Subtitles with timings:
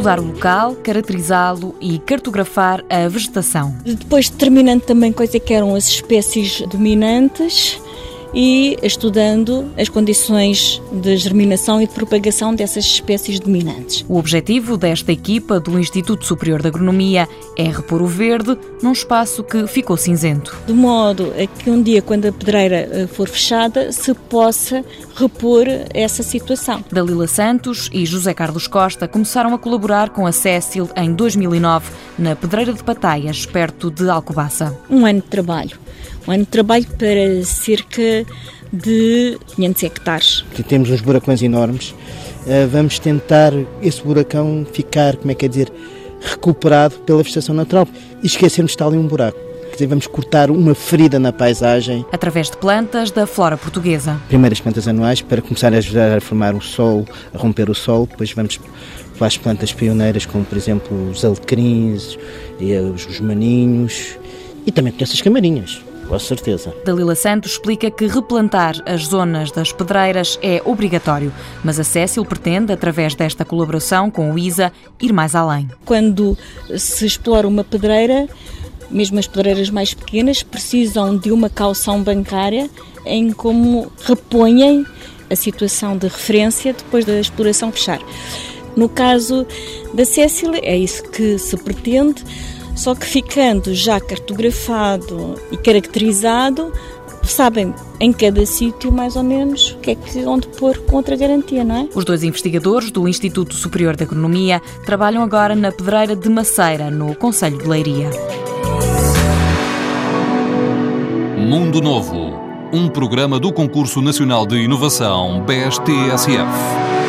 [0.00, 3.74] estudar o local, caracterizá-lo e cartografar a vegetação.
[3.84, 7.78] Depois determinando também é que eram as espécies dominantes
[8.34, 14.04] e estudando as condições de germinação e de propagação dessas espécies dominantes.
[14.08, 19.42] O objetivo desta equipa do Instituto Superior de Agronomia é repor o verde num espaço
[19.42, 20.56] que ficou cinzento.
[20.66, 25.66] De modo a que um dia, quando a pedreira eh, for fechada, se possa repor
[25.92, 26.84] essa situação.
[26.90, 32.36] Dalila Santos e José Carlos Costa começaram a colaborar com a Cécil em 2009 na
[32.36, 34.78] Pedreira de Pataias, perto de Alcobaça.
[34.88, 35.78] Um ano de trabalho
[36.26, 38.24] um ano de trabalho para cerca
[38.72, 40.44] de 500 hectares.
[40.52, 41.94] Aqui temos uns buracões enormes.
[42.46, 43.52] Eh, vamos tentar
[43.82, 45.72] esse buracão ficar, como é que é dizer,
[46.20, 47.86] recuperado pela vegetação natural
[48.22, 49.38] e esquecermos de estar ali um buraco.
[49.70, 52.04] Quer dizer, vamos cortar uma ferida na paisagem.
[52.12, 54.20] Através de plantas da flora portuguesa.
[54.28, 58.06] Primeiras plantas anuais para começar a ajudar a formar o solo, a romper o solo,
[58.06, 58.58] depois vamos
[59.16, 62.18] para as plantas pioneiras, como por exemplo os alecrins,
[62.94, 64.18] os maninhos
[64.66, 66.74] e também essas camarinhas com certeza.
[66.84, 72.72] Dalila Santos explica que replantar as zonas das pedreiras é obrigatório, mas a Cécil pretende,
[72.72, 75.68] através desta colaboração com o ISA, ir mais além.
[75.84, 76.36] Quando
[76.76, 78.28] se explora uma pedreira,
[78.90, 82.68] mesmo as pedreiras mais pequenas, precisam de uma calção bancária
[83.06, 84.84] em como repõem
[85.30, 88.00] a situação de referência depois da exploração fechar.
[88.74, 89.46] No caso
[89.94, 92.24] da Cécil, é isso que se pretende
[92.74, 96.72] só que ficando já cartografado e caracterizado,
[97.22, 101.64] sabem em cada sítio mais ou menos o que é que onde pôr contra garantia,
[101.64, 101.88] não é?
[101.94, 107.14] Os dois investigadores do Instituto Superior de Agronomia trabalham agora na Pedreira de Maceira, no
[107.14, 108.10] Conselho de Leiria.
[111.36, 112.32] Mundo Novo,
[112.72, 116.99] um programa do Concurso Nacional de Inovação BSTSF.